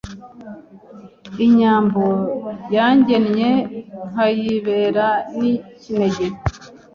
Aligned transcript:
Iyi 1.41 1.45
Nyambo 1.57 2.05
yangennye 2.75 3.49
Nkayibera 4.09 5.07
n'ikinege 5.37 6.25